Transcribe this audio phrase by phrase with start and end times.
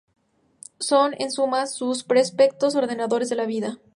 [0.79, 3.77] Son, en suma, los preceptos ordenadores de la vida.